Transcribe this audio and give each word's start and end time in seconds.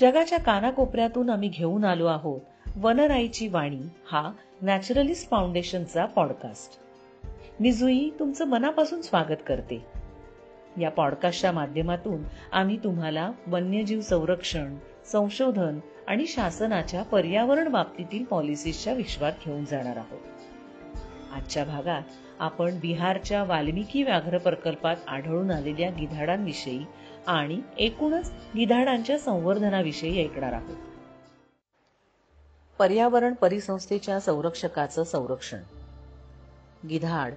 जगाच्या 0.00 0.38
कानाकोपऱ्यातून 0.38 1.30
आम्ही 1.30 1.48
घेऊन 1.48 1.84
आलो 1.84 2.06
आहोत 2.06 2.40
वनराईची 2.76 3.48
वाणी 3.48 3.80
हा 4.12 4.32
नॅचरलिस्ट 4.62 5.30
फाउंडेशनचा 5.30 6.04
पॉडकास्ट. 6.04 6.80
मी 7.60 7.72
जुई 7.72 8.10
तुमचं 8.18 8.44
मनापासून 8.44 9.02
स्वागत 9.02 9.36
करते. 9.46 9.86
या 10.80 10.90
पॉडकास्टच्या 10.90 11.52
माध्यमातून 11.52 12.22
आम्ही 12.52 12.76
तुम्हाला 12.76 13.30
वन्यजीव 13.46 14.00
संरक्षण 14.00 14.74
संशोधन 15.12 15.78
आणि 16.08 16.26
शासनाच्या 16.26 17.02
पर्यावरण 17.02 17.68
बाबतीतील 17.68 18.24
पॉलिसीच्या 18.24 18.92
विश्वात 18.92 19.32
घेऊन 19.44 19.64
जाणार 19.64 19.96
आहोत. 19.96 20.20
आजच्या 21.34 21.64
भागात 21.64 22.02
आपण 22.38 22.80
बिहारच्या 22.80 23.44
वाल्मिकी 23.44 24.02
व्याघ्र 24.02 24.38
प्रकल्पात 24.38 24.96
आढळून 25.08 25.50
आलेल्या 25.50 25.90
गिधाडांविषयी 25.90 26.84
आणि 27.28 27.60
एकूणच 27.78 28.32
गिधाडांच्या 28.56 29.18
संवर्धनाविषयी 29.18 30.24
ऐकणार 30.24 30.52
आहोत. 30.52 30.76
पर्यावरण 32.78 33.34
परिसंस्थेच्या 33.34 34.20
संरक्षकाचं 34.20 35.04
संरक्षण. 35.04 35.58
गिधाड 36.88 37.34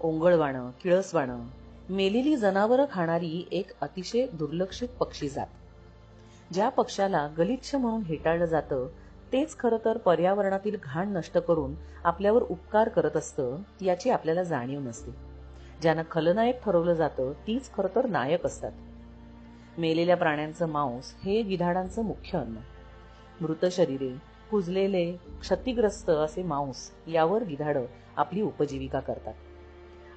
ओंगळवाणं 0.00 0.70
किळसवाणं 0.82 1.40
मेलेली 1.88 2.36
जनावरं 2.36 2.84
खाणारी 2.92 3.48
एक 3.52 3.70
अतिशय 3.80 4.26
दुर्लक्षित 4.26 4.88
पक्षी 4.88 5.28
जात. 5.28 5.46
ज्या 6.52 6.68
पक्षाला 6.68 7.28
गलिच्छ 7.38 7.74
म्हणून 7.74 8.02
हेटाळलं 8.02 8.44
जातं 8.44 8.86
तेच 9.32 9.58
खरं 9.58 9.76
तर 9.84 9.96
पर्यावरणातील 9.96 10.76
घाण 10.82 11.16
नष्ट 11.16 11.38
करून 11.38 11.74
आपल्यावर 12.04 12.42
उपकार 12.42 12.88
करत 12.88 13.16
असतं 13.16 13.56
याची 13.80 14.10
आपल्याला 14.10 14.42
जाणीव 14.42 14.80
नसते. 14.80 15.10
ज्यांना 15.82 16.02
खलनायक 16.10 16.64
ठरवलं 16.64 16.94
जातं 16.94 17.32
तीच 17.32 17.72
खरं 17.74 17.96
तर 17.96 18.06
नायक 18.06 18.46
असतात. 18.46 18.72
मेलेल्या 19.78 20.16
प्राण्यांचं 20.16 20.66
मांस 20.66 21.14
हे 21.24 21.42
गिधाडांचं 21.42 22.04
मुख्य 22.04 22.38
अन्न. 22.38 22.56
मृत 23.40 23.66
शरीरे 23.72 24.16
कुजलेले 24.50 25.12
क्षतिग्रस्त 25.40 26.10
असे 26.10 26.42
मांस 26.42 26.90
यावर 27.06 27.42
गिधाडं 27.42 27.84
आपली 28.16 28.42
उपजीविका 28.42 29.00
करतात. 29.00 29.34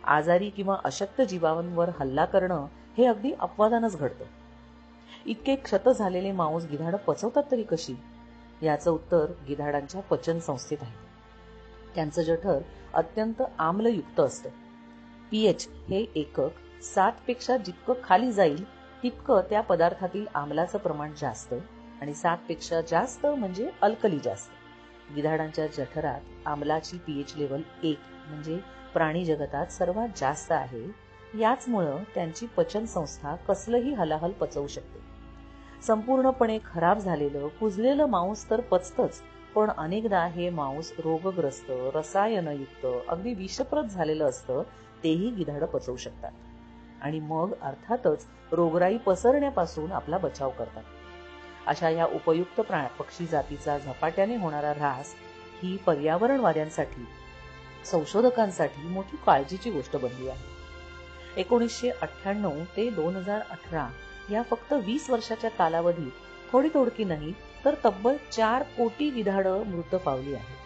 आजारी 0.04 0.50
किंवा 0.50 0.78
अशक्त 0.84 1.22
जीवांवर 1.22 1.90
हल्ला 2.00 2.26
करणं 2.26 2.66
हे 2.98 3.06
अगदी 3.06 3.32
अपवादानच 3.40 3.98
घडतं. 3.98 4.26
इतके 5.26 5.56
क्षत 5.56 5.90
झालेले 5.90 6.32
मांस 6.32 6.66
गिधाडं 6.72 6.98
पचवतात 6.98 7.44
तरी 7.52 7.64
कशी? 7.64 7.94
याचं 8.62 8.92
उत्तर 8.92 9.26
गिधाडांच्या 9.48 10.02
पचन 10.02 10.40
संस्थेत 10.40 10.78
आहे. 10.82 10.94
त्यांचं 11.96 12.22
जठर 12.22 12.60
अत्यंत 12.94 13.42
आम्लयुक्त 13.60 14.20
असतं. 14.20 14.50
पीएच 15.32 15.68
हे 15.90 16.06
एकक 16.16 16.84
सात 16.84 17.12
पेक्षा 17.28 17.58
जितकं 17.58 17.94
खाली 18.04 18.32
जाईल 18.32 18.83
तितकं 19.04 19.42
त्या 19.50 19.62
पदार्थातील 19.62 20.26
आम्लाचं 20.34 20.78
प्रमाण 20.78 21.12
जास्त 21.18 21.54
आणि 22.02 22.14
सातपेक्षा 22.14 22.82
जास्त 22.82 23.26
म्हणजे 23.26 23.70
अल्कली 23.82 24.20
जास्त. 24.20 24.52
गिधाडांच्या 25.16 25.68
जठरात 25.68 26.48
आम्लाची 26.48 26.98
पीएच 26.98 27.34
लेवल 27.36 27.62
एक 27.84 28.00
म्हणजे 28.30 28.60
प्राणी 28.94 29.26
जगतात 29.26 29.68
सर्वात 29.68 30.08
जास्त 30.18 30.52
आहे. 30.52 31.04
याचमुळं 31.40 32.04
त्यांची 32.16 32.46
पचन 32.46 32.86
संस्था 32.86 33.36
कसलंही 33.36 33.94
हलाहल 33.94 34.32
पचवू 34.32 34.68
शकते. 34.68 35.00
संपूर्णपणे 35.82 36.60
खराब 36.74 36.98
झालेलं 36.98 37.48
कुजलेलं 37.48 38.06
मांस 38.06 38.50
तर 38.50 38.62
पचतच 38.62 39.22
पण 39.56 39.70
अनेकदा 39.78 40.26
हे 40.26 40.50
मांस 40.50 40.94
रोगग्रस्त 41.00 41.66
रसायनयुक्त 41.70 42.88
अगदी 43.08 43.34
विषप्रत 43.34 43.84
झालेलं 43.84 44.26
असतं 44.26 44.64
तेही 45.04 45.30
गिधाडं 45.30 45.66
पचवू 45.66 45.98
शकतात. 45.98 46.32
आणि 47.04 47.20
मग 47.20 47.54
अर्थातच 47.62 48.26
रोगराई 48.52 48.98
पसरण्यापासून 48.98 49.92
आपला 49.92 50.18
बचाव 50.18 50.50
करतात. 50.50 50.84
अशा 51.68 51.90
या 51.90 52.06
उपयुक्त 52.06 52.62
पक्षी 53.00 53.26
जातीचा 53.26 53.78
झपाट्याने 53.78 54.36
होणारा 54.36 54.72
ऱ्हास 54.72 55.14
ही 55.64 55.78
पर्यावरणवाद्यांसाठी 55.78 57.06
संशोधकांसाठी 57.86 58.88
मोठी 58.88 59.18
काळजीची 59.26 59.72
गोष्ट 59.72 59.96
बनली 59.98 60.28
आहे. 60.30 60.52
एकोणीसशे 61.38 61.90
अठ्ठ्याण्णव 61.90 62.64
ते 62.78 62.90
दोन 62.90 63.16
हजार 63.16 63.42
अठरा 63.50 63.88
या 64.32 64.42
फक्त 64.44 64.74
वीस 64.74 65.10
वर्षाच्या 65.10 65.50
कालावधीत 65.50 66.12
थोडी 66.52 66.70
तोडकी 66.74 67.04
नाही 67.04 67.34
तर 67.66 67.76
तब्बल 67.86 68.16
चार 68.32 68.64
कोटी 68.64 69.10
विधाडं 69.10 69.64
मृत 69.66 69.96
पावली 69.96 70.34
आहेत. 70.34 70.58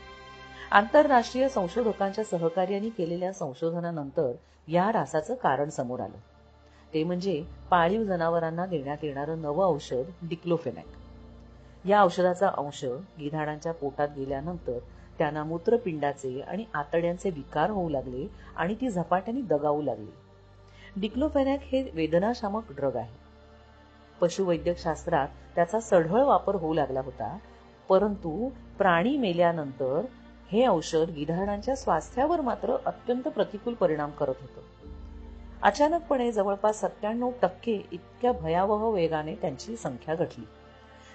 आंतरराष्ट्रीय 0.71 1.49
संशोधकांच्या 1.49 2.23
सहकार्याने 2.23 2.89
केलेल्या 2.89 3.33
संशोधनानंतर 3.33 4.31
या 4.67 4.91
रासाचं 4.91 5.35
कारण 5.35 5.69
समोर 5.69 5.99
आलं. 5.99 6.17
ते 6.93 7.03
म्हणजे 7.03 7.43
पाळीव 7.69 8.03
जनावरांना 8.03 8.65
देण्यात 8.65 8.97
येणारं 9.03 9.41
नवं 9.41 9.65
औषध 9.65 10.03
डिक्लोफेनॅक. 10.21 10.85
या 11.87 12.03
औषधाचा 12.03 12.47
अंश 12.47 12.85
गिधाडांच्या 13.19 13.71
पोटात 13.73 14.07
गेल्यानंतर 14.17 14.77
त्यांना 15.17 15.43
मूत्रपिंडाचे 15.43 16.41
आणि 16.41 16.65
आतड्यांचे 16.73 17.29
विकार 17.29 17.69
होऊ 17.69 17.89
लागले 17.89 18.27
आणि 18.55 18.75
ती 18.75 18.89
झपाट्याने 18.89 19.41
दगावू 19.41 19.81
लागली. 19.81 20.11
डिक्लोफेनॅक 20.95 21.59
हे 21.63 21.91
वेदनाशामक 21.93 22.71
ड्रग 22.71 22.95
आहे. 22.95 23.15
पशुवैद्यकशास्त्रात 24.21 25.27
त्याचा 25.55 25.79
सढळ 25.79 26.23
वापर 26.23 26.55
होऊ 26.55 26.73
लागला 26.73 27.01
होता 27.01 27.37
परंतु 27.89 28.49
प्राणी 28.77 29.17
मेल्यानंतर 29.17 30.05
हे 30.51 30.67
औषध 30.67 31.09
गिधाडांच्या 31.09 31.75
स्वास्थ्यावर 31.75 32.41
मात्र 32.41 32.75
अत्यंत 32.85 33.23
प्रतिकूल 33.23 33.73
परिणाम 33.73 34.11
करत 34.11 34.33
होतं. 34.41 34.61
अचानकपणे 35.61 36.31
जवळपास 36.31 36.81
सत्त्याण्णव 36.81 37.31
टक्के 37.41 37.85
इतक्या 37.91 38.31
भयावह 38.31 38.89
वेगाने 38.89 39.35
त्यांची 39.35 39.77
संख्या 39.77 40.15
घटली. 40.15 40.45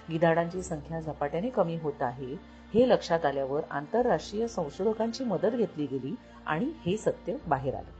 गिधाडांची 0.09 0.63
संख्या 0.63 0.99
झपाट्याने 0.99 1.49
कमी 1.49 1.77
होत 1.77 2.01
आहे 2.01 2.33
हे 2.73 2.89
लक्षात 2.89 3.25
आल्यावर 3.25 3.61
आंतरराष्ट्रीय 3.71 4.47
संशोधकांची 4.47 5.23
मदत 5.23 5.55
घेतली 5.55 5.85
गेली 5.85 6.15
आणि 6.45 6.71
हे 6.85 6.97
सत्य 6.97 7.35
बाहेर 7.47 7.75
आलं. 7.75 7.91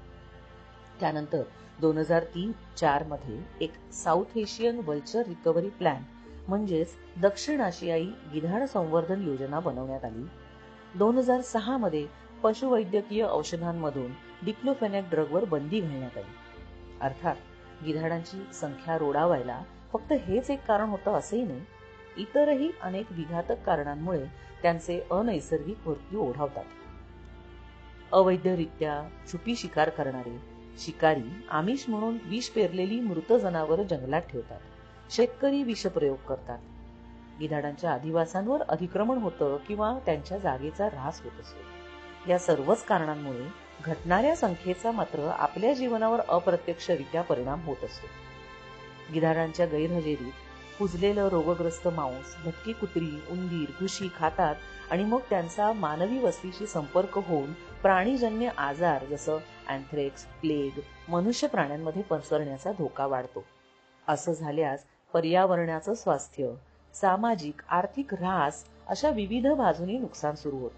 त्यानंतर 1.00 1.44
दोन 1.82 1.98
हजार 1.98 2.24
तीन 2.24 2.52
चारमध्ये 2.78 3.40
एक 3.62 3.72
South 3.94 4.38
Asian 4.38 4.82
vulture 4.88 5.22
recovery 5.28 5.70
plan 5.70 6.04
म्हणजेच 6.48 6.88
दक्षिण 7.22 7.62
आशियाई 7.62 8.06
गिधाड 8.34 8.64
संवर्धन 8.64 9.28
योजना 9.28 9.60
बनवण्यात 9.60 10.06
आली. 10.06 10.24
दोन 10.96 11.18
हजार 11.18 11.42
सहा 11.42 11.78
मध्ये 11.78 12.08
पशुवैद्यकीय 12.44 13.28
औषधांमधून 13.32 14.12
डिक्लोफेनॅक 14.46 15.04
ड्रगवर 15.12 15.46
बंदी 15.46 15.80
घालण्यात 15.80 16.18
आली. 16.18 16.32
अर्थात 17.02 17.36
गिधाडांची 17.86 18.48
संख्या 18.54 18.98
रोडावायला 18.98 19.64
फक्त 19.94 20.14
हेच 20.14 20.52
एक 20.52 20.66
कारण 20.66 20.90
होतं 20.90 21.12
असंही 21.12 21.44
नाही 21.44 21.62
इतरही 22.18 22.72
अनेक 22.82 23.06
विघातक 23.12 23.64
कारणांमुळे 23.66 24.26
त्यांचे 24.62 25.02
अनैसर्गिक 25.12 25.88
मृत्यू 25.88 26.20
ओढावतात. 26.20 26.66
अवैधरित्या 28.12 29.10
छुपी 29.32 29.56
शिकार 29.56 29.90
करणारे 29.90 30.42
शिकारी 30.80 31.46
आमिष 31.50 31.90
म्हणून 31.90 32.18
विष 32.26 32.50
पेरलेली 32.50 33.00
मृत 33.00 33.34
जनावर 33.34 33.84
जंगलात 33.84 34.22
ठेवतात. 34.22 34.60
शेतकरी 35.10 35.64
विषप्रयोग 35.64 36.18
करतात. 36.28 36.60
गिधाडांच्या 37.44 37.92
आदिवासांवर 37.92 38.62
अतिक्रमण 38.62 39.18
होतं 39.18 39.58
किंवा 39.68 40.00
त्यांच्या 40.06 40.38
जागेचा 40.38 40.86
ऱ्हास 40.86 41.22
होत 41.24 41.42
असतो. 41.42 42.30
या 42.30 42.40
सर्वच 42.40 42.84
कारणांमुळे 42.84 43.48
घटणाऱ्या 43.86 44.36
संख्येचा 44.36 44.92
मात्र 44.92 45.28
आपल्या 45.28 45.74
जीवनावर 45.74 46.20
अप्रत्यक्षरित्या 46.20 47.22
परिणाम 47.22 47.62
होत 47.62 47.84
असतो. 47.84 48.08
गिधाडांच्या 49.14 49.66
गैरहजेरीत 49.66 50.32
कुजलेलं 50.80 51.28
रोगग्रस्त 51.28 51.88
मांस 51.88 52.36
भटकी 52.46 52.74
कुत्री 52.74 53.24
उंदीर 53.30 53.72
घुशी 53.80 54.08
खातात 54.20 54.56
आणि 54.92 55.04
मग 55.04 55.20
त्यांचा 55.30 55.72
मानवी 55.72 56.20
वस्तीशी 56.20 56.68
संपर्क 56.68 57.18
होऊन 57.18 57.54
प्राणीजन्य 57.54 58.50
आजार 58.58 59.06
जसं 59.06 59.38
अँथ्रेक्स 59.68 60.24
प्लेग 60.24 60.80
मनुष्य 61.08 61.48
प्राण्यांमध्ये 61.48 62.02
पसरण्याचा 62.02 62.72
धोका 62.72 63.06
वाढतो. 63.06 63.44
असं 64.08 64.34
झाल्यास 64.34 64.86
पर्यावरणाचं 65.14 65.94
स्वास्थ्य 65.94 66.54
सामाजिक 66.94 67.62
आर्थिक 67.70 68.14
ऱ्हास 68.14 68.64
अशा 68.88 69.10
विविध 69.10 69.48
बाजूनी 69.48 69.98
नुकसान 69.98 70.36
सुरू 70.36 70.58
होत. 70.58 70.72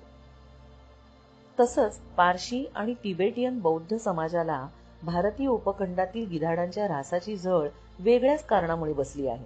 तसंच 1.59 1.97
पारशी 1.97 2.65
आणि 2.75 2.93
तिबेटियन 2.93 3.59
बौद्ध 3.59 3.97
समाजाला 3.97 4.67
भारतीय 5.03 5.47
उपखंडातील 5.47 6.27
गिधाडांच्या 6.29 6.85
ऱ्हासाची 6.85 7.37
झळ 7.37 7.67
वेगळ्याच 7.99 8.45
कारणामुळे 8.45 8.93
बसली 8.93 9.27
आहे. 9.27 9.45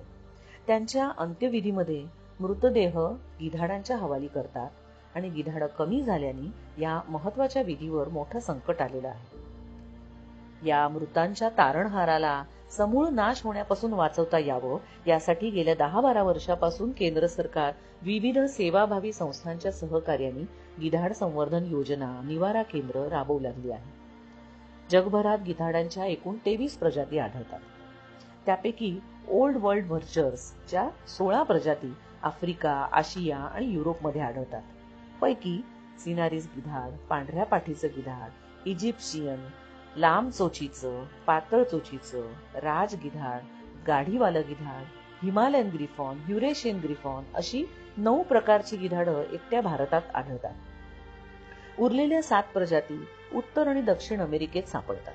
त्यांच्या 0.68 1.12
अंत्यविधीमध्ये 1.18 2.06
मृतदेह 2.40 3.00
गिधाडांच्या 3.42 3.98
हवाली 3.98 4.28
करतात 4.28 4.70
आणि 5.16 5.30
गिधाडं 5.30 5.68
कमी 5.68 6.04
झाल्याने 6.04 6.82
या 6.82 7.02
महत्त्वाच्या 7.08 7.62
विधीवर 7.62 8.10
मोठं 8.10 8.40
संकट 8.40 8.82
आलेलं 8.82 9.08
आहे. 9.08 9.40
या 10.68 10.88
मृतांच्या 10.88 11.50
तारणहाराला 11.50 12.44
समूळ 12.78 13.08
नाश 13.10 13.44
होण्यापासून 13.44 13.94
वाचवता 13.94 14.40
यावं 14.40 14.78
यासाठी 15.08 15.50
गेल्या 15.50 15.76
दहा 15.76 16.02
बारा 16.02 16.24
वर्षापासून 16.24 16.92
केंद्र 16.92 17.28
सरकार 17.28 17.74
विविध 18.02 18.40
सेवाभावी 18.40 19.14
संस्थांच्या 19.14 19.72
सहकार्याने 19.72 20.44
गिधाड 20.82 21.14
संवर्धन 21.14 21.66
योजना 21.66 22.22
निवारा 22.24 22.64
केंद्र 22.64 23.08
राबवू 23.08 23.40
लागली 23.40 23.72
आहे. 23.72 23.92
जगभरात 24.92 25.38
गिधाडांच्या 25.46 26.06
एकूण 26.06 26.36
तेवीस 26.36 26.78
प्रजाती 26.78 27.20
आढळतात. 27.20 27.60
त्यापैकी 28.46 29.00
ओल्ड 29.28 29.58
वर्ल्ड 29.58 29.86
व्हर्चर्सच्या 29.86 30.90
सोळा 31.08 31.44
प्रजाती 31.44 31.94
आफ्रिका 32.24 32.88
आशिया 32.92 33.38
आणि 33.38 33.66
युरोपमध्ये 33.66 34.22
आढळतात. 34.22 34.62
पैकी 35.22 35.66
सिनारीस 36.00 36.48
गिधाड 36.56 37.08
पांढऱ्या 37.10 37.44
पाठीचं 37.44 37.88
गिधाड 37.88 38.68
इजिप्शियन 38.68 39.40
लांब 39.98 40.30
चोचीचं 40.30 41.04
पातळ 41.28 41.64
चोचीचं 41.64 42.32
राज 42.56 42.96
गिधाड 42.96 43.42
गाढीवालं 43.88 44.42
गिधाड 44.48 44.84
हिमालयन 45.22 45.70
ग्रिफॉन 45.70 46.18
युरेशियन 46.28 46.80
ग्रिफॉन 46.80 47.24
अशी 47.36 47.64
नऊ 47.98 48.22
प्रकारची 48.24 48.78
गिधाडं 48.78 49.24
एकट्या 49.32 49.62
भारतात 49.62 50.02
आढळतात. 50.14 50.54
उरलेल्या 51.80 52.22
सात 52.22 52.44
प्रजाती 52.44 53.00
उत्तर 53.34 53.68
आणि 53.68 53.82
दक्षिण 53.82 54.22
अमेरिकेत 54.22 54.64
सापडतात. 54.64 55.14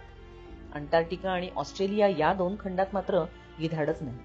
अंटार्क्टिका 0.74 1.30
आणि 1.30 1.48
ऑस्ट्रेलिया 1.56 2.08
या 2.08 2.32
दोन 2.32 2.56
खंडात 2.60 2.86
मात्र 2.92 3.24
गिधाडच 3.60 4.02
नाही 4.02 4.18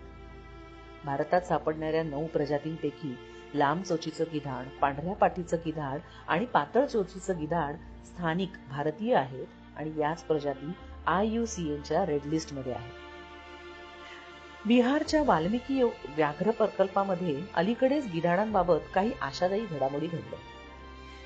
भारतात 1.06 1.42
सापडणाऱ्या 1.42 2.04
नऊ 2.04 2.26
प्रजातींपैकी 2.28 3.16
लांब 3.54 3.84
चोचीचं 3.84 4.24
गिधाड 4.34 4.68
पांढऱ्या 4.82 5.14
पाठीचं 5.14 5.58
गिधाड 5.66 6.00
आणि 6.28 6.46
पातळ 6.46 6.86
चोचीचं 6.86 7.38
गिधाड 7.40 7.76
स्थानिक 8.06 8.50
भारतीय 8.70 9.16
आहेत. 9.16 9.48
आणि 9.80 9.92
याच 9.98 10.24
प्रजाती 10.24 10.72
आय 11.06 11.28
यू 11.28 11.46
सी 11.46 11.74
एनच्या 11.74 12.06
रेड 12.06 12.26
लिस्टमध्ये 12.26 12.74
आहेत 12.74 14.68
बिहारच्या 14.68 15.24
वाल्मिकी 15.24 15.84
व्याघ्र 15.84 16.52
प्रकल्पामध्ये 16.52 17.42
अलीकडेच 17.54 18.08
गिधाडांबाबत 18.14 18.80
काही 18.94 19.12
आशादायी 19.22 19.66
घडामोडी 19.66 20.08
घडल्या. 20.08 20.40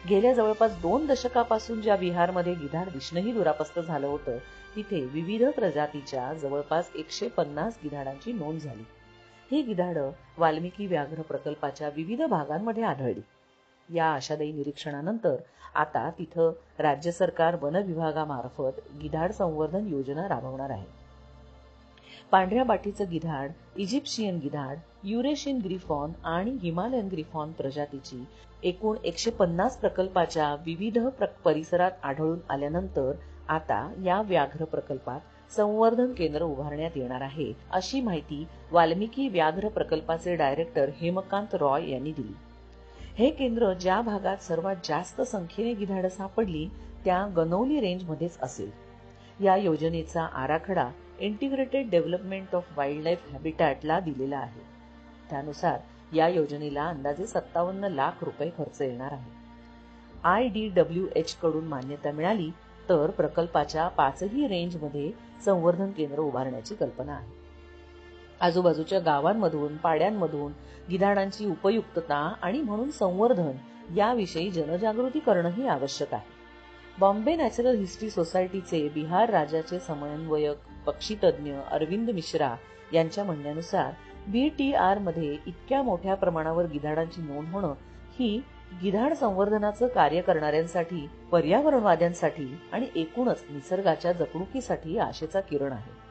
गेल्या 0.10 0.34
जवळपास 0.34 0.76
दोन 0.82 1.06
दशकापासून 1.06 1.82
ज्या 1.82 1.96
बिहारमध्ये 1.96 2.54
गिधाड 2.54 2.90
दिसणंही 2.90 3.32
दुरापस्त 3.32 3.80
झालं 3.80 4.08
होतं 4.08 4.38
तिथे 4.76 5.06
विविध 5.06 5.44
प्रजातीच्या 5.50 6.34
जवळपास 6.34 6.92
एकशे 6.96 7.28
पन्नास 7.28 7.78
गिधाडांची 7.84 8.34
नोंद 8.34 8.60
झाली. 8.60 8.84
ही 9.52 9.62
गिधाडं 9.62 10.12
वाल्मिकी 10.38 10.88
व्याघ्र 10.88 11.22
प्रकल्पाच्या 11.22 11.90
विविध 11.90 12.22
भागांमध्ये 12.22 12.84
आढळली. 12.84 13.22
या 13.90 14.06
आशादायी 14.06 14.52
निरीक्षणानंतर 14.52 15.36
आता 15.76 16.10
तिथं 16.10 16.52
राज्य 16.80 17.12
सरकार 17.12 17.56
वन 17.62 17.76
विभागामार्फत 17.76 18.80
गिधाड 19.02 19.32
संवर्धन 19.32 19.88
योजना 19.88 20.28
राबवणार 20.28 20.70
आहे. 20.70 20.86
पांढऱ्या 22.32 22.64
बाटीचं 22.64 23.10
गिधाड 23.10 23.52
इजिप्शियन 23.76 24.38
गिधाड 24.40 24.78
युरेशियन 25.04 25.60
ग्रिफॉन 25.64 26.12
आणि 26.26 26.52
हिमालयन 26.62 27.08
ग्रिफॉन 27.08 27.52
प्रजातीची 27.52 28.24
एकूण 28.64 28.98
एकशे 29.04 29.32
पन्नास 29.32 29.78
प्रकल्पाच्या 29.78 30.54
विविध 30.66 30.98
परिसरात 31.46 31.92
आढळून 32.04 32.40
आल्यानंतर 32.50 33.12
आता 33.50 33.88
या 34.04 34.22
व्याघ्र 34.22 34.66
प्रकल्पात 34.66 35.54
संवर्धन 35.56 36.14
केंद्र 36.14 36.44
उभारण्यात 36.44 36.98
येणार 36.98 37.22
आहे 37.22 37.52
अशी 37.72 38.02
माहिती 38.02 38.46
वाल्मिकी 38.72 39.28
व्याघ्र 39.28 39.68
प्रकल्पाचे 39.68 40.36
डायरेक्टर 40.36 40.90
हेमकांत 41.02 41.56
रॉय 41.56 41.90
यांनी 41.92 42.12
दिली. 42.12 42.34
हे 43.18 43.30
केंद्र 43.30 43.74
ज्या 43.74 44.02
भागात 44.02 44.38
सर्वात 44.38 44.76
जास्त 44.84 45.22
संख्येने 45.22 45.74
गिधाडं 45.74 46.10
सापडली 46.10 46.70
त्या 47.06 47.28
गनौली 47.28 47.80
रेंजमध्येच 47.80 48.38
असेल. 48.42 48.72
या 49.46 49.56
योजनेचा 49.56 50.24
आराखडा 50.24 50.90
integrated 51.20 51.90
development 51.90 52.56
of 52.56 52.78
wild 52.78 53.04
life 53.04 53.32
हॅबिटॅटला 53.32 54.00
दिलेला 54.00 54.38
आहे. 54.38 54.62
त्यानुसार 55.30 55.80
या 56.16 56.28
योजनेला 56.28 56.84
अंदाजे 56.84 57.28
सत्तावन्न 57.28 57.84
लाख 57.84 58.24
रुपये 58.24 58.50
खर्च 58.58 58.82
येणार 58.82 59.12
आहे. 59.12 59.32
आय 60.24 60.48
डी 60.48 60.70
डब्ल्यू 60.70 61.08
एच 61.16 61.36
कडून 61.36 61.66
मान्यता 61.66 62.12
मिळाली 62.12 62.52
तर 62.90 63.10
प्रकल्पाच्या 63.10 63.88
पाचही 63.88 64.48
रेंजमध्ये 64.48 65.12
संवर्धन 65.46 65.92
केंद्र 65.92 66.20
उभारण्याची 66.20 66.76
कल्पना 66.76 67.14
आहे. 67.14 67.43
आजूबाजूच्या 68.44 69.00
गावांमधून 69.00 69.78
पाड्यांमधून 69.78 70.52
गिधाडांची 70.90 71.46
उपयुक्तता 71.46 72.34
आणि 72.42 72.62
म्हणून 72.62 72.90
संवर्धन 72.92 73.52
याविषयी 73.96 74.52
जनजागृती 74.52 75.20
करणंही 75.20 75.68
आवश्यक 75.68 76.14
आहे. 76.14 76.32
बॉम्बे 77.00 77.36
नॅचरल 77.36 77.78
हिस्ट्री 77.78 78.10
सोसायटीचे 78.10 78.90
बिहार 78.90 79.30
राज्याचे 79.30 79.80
समन्वयक 79.80 80.58
पक्षीतज्ञ 80.86 81.54
अरविंद 81.72 82.10
मिश्रा 82.10 82.56
यांच्या 82.94 83.24
म्हणण्यानुसार 83.24 83.92
बीटीआरमध्ये 84.28 85.38
इतक्या 85.48 85.82
मोठ्या 85.82 86.16
प्रमाणावर 86.16 86.66
गिधाडांची 86.66 87.22
नोंद 87.22 87.48
होणं 87.52 87.74
ही 88.20 88.42
गिधाड 88.84 89.14
संवर्धनाचं 89.14 89.88
कार्य 89.88 90.22
करणाऱ्यांसाठी 90.22 91.10
पर्यावरणवाद्यांसाठी 91.32 92.60
आणि 92.72 92.88
एकूणच 92.96 93.44
निसर्गाच्या 93.50 94.12
जपणुकीसाठी 94.12 94.98
आशेचा 94.98 95.40
किरण 95.40 95.72
आहे. 95.72 96.03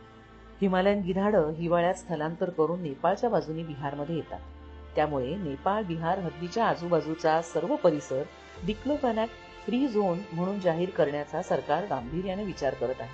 हिमालयन 0.63 1.01
गिधाडं 1.01 1.51
हिवाळ्यात 1.51 1.95
स्थलांतर 1.95 2.51
करून 2.51 2.83
नेपाळच्या 2.83 3.31
बाजूने 3.31 3.63
बिहारमध्ये 3.63 4.17
येतात. 4.17 4.41
त्यामुळे 4.97 5.37
नेपाळ 5.37 5.83
बिहार 5.83 6.19
हद्दीच्या 6.19 6.67
आजूबाजूचा 6.67 7.43
सर्व 7.43 7.77
परिसर 7.77 8.23
डिक्लोफॅनॅक 8.67 9.29
फ्री 9.67 9.89
झोन 9.89 10.19
म्हणून 10.33 10.61
जाहीर 10.61 10.91
करण्याचा 10.91 11.43
सरकार 11.43 11.85
गांभीर्याने 11.85 12.45
विचार 12.45 12.75
करत 12.75 13.01
आहे. 13.01 13.11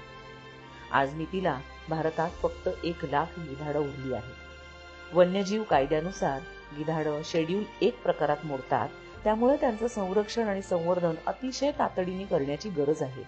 आज 0.93 1.15
नीतीला 1.15 1.59
भारतात 1.89 2.31
फक्त 2.31 2.69
एक 2.85 3.05
लाख 3.05 3.27
गिधाडं 3.39 3.79
उरली 3.79 4.13
आहेत. 4.13 5.17
वन्यजीव 5.17 5.63
कायद्यानुसार 5.63 6.41
गिधाडं 6.79 7.21
शेड्यूल 7.25 7.65
एक 7.81 8.03
प्रकारात 8.03 8.37
मोडतात. 8.45 8.89
त्यामुळे 9.25 9.57
त्यांचं 9.57 9.87
संरक्षण 9.87 10.49
आणि 10.49 10.63
संवर्धन 10.63 11.15
अतिशय 11.27 11.71
तातडीने 11.79 12.25
करण्याची 12.25 12.69
गरज 12.69 13.03
आहे. 13.03 13.23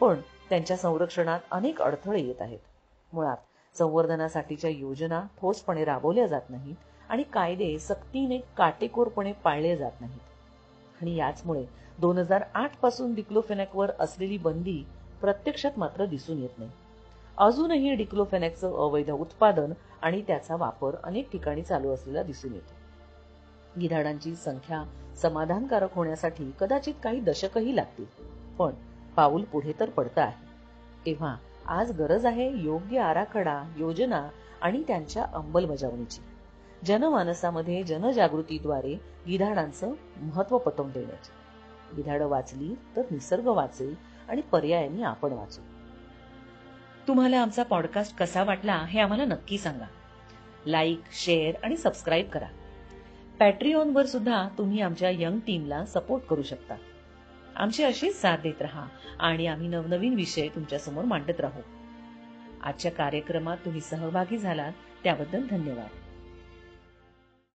पण 0.00 0.14
त्यांच्या 0.48 0.76
संरक्षणात 0.76 1.40
अनेक 1.50 1.82
अडथळे 1.82 2.20
येत 2.20 2.42
आहेत. 2.42 2.58
मुळात 3.12 3.36
संवर्धनासाठीच्या 3.74 4.70
योजना 4.70 5.20
ठोसपणे 5.40 5.84
राबवल्या 5.84 6.26
जात 6.26 6.50
नाहीत 6.50 6.76
आणि 7.08 7.22
कायदे 7.22 7.78
सक्तीने 7.78 8.38
काटेकोरपणे 8.38 9.32
पाळले 9.32 9.76
जात 9.76 10.00
नाहीत. 10.00 10.20
आणि 11.00 11.16
याचमुळे 11.16 11.64
दोन 11.98 12.18
हजार 12.18 12.44
आठपासून 12.54 13.14
डिक्लोफेनॅकवर 13.14 13.90
असलेली 14.00 14.38
बंदी 14.38 14.86
प्रत्यक्षात 15.20 15.70
मात्र 15.76 16.04
दिसून 16.04 16.38
येत 16.38 16.58
नाही. 16.58 16.70
अजूनही 17.38 17.94
डिक्लोफेनॅकचं 17.94 18.72
अवैध 18.72 19.10
उत्पादन 19.10 19.72
आणि 20.02 20.22
त्याचा 20.22 20.56
वापर 20.56 20.96
अनेक 21.04 21.30
ठिकाणी 21.30 21.62
चालू 21.62 21.90
असलेला 21.90 22.22
दिसून 22.22 22.52
येतो. 22.52 22.74
गिधाडांची 23.80 24.34
संख्या 24.34 24.82
समाधानकारक 25.16 25.94
होण्यासाठी 25.94 26.50
कदाचित 26.60 26.94
काही 27.04 27.20
दशकही 27.20 27.76
लागतील 27.76 28.04
पण 28.58 28.72
पाऊल 29.16 29.44
पुढे 29.44 29.72
तर 29.80 29.90
पडतं 29.90 30.20
आहे. 30.20 30.46
तेव्हा 31.06 31.36
आज 31.70 32.00
गरज 32.00 32.26
आहे 32.26 32.62
योग्य 32.62 32.98
आराखडा 32.98 33.62
योजना 33.76 34.28
आणि 34.62 34.82
त्यांच्या 34.88 35.22
अंमलबजावणीची. 35.22 36.20
जनमानसामध्ये 36.84 37.82
जनजागृतीद्वारे 37.82 39.00
गिधाडांचं 39.28 39.92
महत्त्व 40.16 40.58
पटवून 40.58 40.90
देण्याचे. 40.90 41.32
गिधाडं 41.96 42.26
वाचली 42.26 42.74
तर 42.96 43.02
निसर्ग 43.10 43.46
वाचेल 43.46 43.94
आणि 44.28 44.40
पर्यायाने 44.40 45.02
आपण 45.02 45.32
वाचू. 45.32 45.62
तुम्हाला 47.08 47.40
आमचा 47.40 47.62
पॉडकास्ट 47.62 48.16
कसा 48.16 48.44
वाटला 48.44 48.74
हे 48.74 49.00
आम्हाला 49.00 49.24
नक्की 49.24 49.58
सांगा. 49.58 49.86
लाईक 50.66 51.00
शेअर 51.12 51.54
आणि 51.62 51.76
सबस्क्राईब 51.76 52.28
करा. 52.28 52.48
पॅट्रिऑनवर 53.38 54.06
सुद्धा 54.06 54.48
तुम्ही 54.58 54.80
आमच्या 54.80 55.10
यंग 55.10 55.38
टीमला 55.38 55.86
सपोर्ट 55.86 56.24
करू 56.24 56.42
शकता. 56.42 56.74
आमची 57.56 57.84
अशीच 57.84 58.20
साथ 58.20 58.38
देत 58.38 58.62
राहा 58.62 58.86
आणि 59.18 59.46
आम्ही 59.46 59.68
नवनवीन 59.68 60.14
विषय 60.14 60.48
तुमच्यासमोर 60.48 61.04
मांडत 61.04 61.40
राहू. 61.40 61.60
आजच्या 62.62 62.90
कार्यक्रमात 62.90 63.56
तुम्ही 63.64 63.80
सहभागी 63.80 64.38
झालात 64.38 64.72
त्याबद्दल 65.04 65.46
धन्यवाद. 65.46 65.88